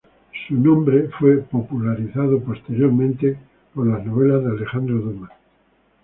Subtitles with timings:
[0.47, 3.37] Su nombre fue popularizado posteriormente
[3.71, 5.29] por las novelas de Alejandro Dumas.